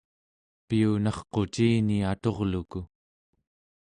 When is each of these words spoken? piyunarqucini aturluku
piyunarqucini 0.67 1.97
aturluku 2.11 2.79